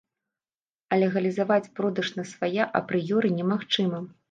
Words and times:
А 0.91 0.97
легалізаваць 1.03 1.67
продаж 1.81 2.11
насвая 2.19 2.69
апрыёры 2.83 3.27
немагчыма. 3.39 4.05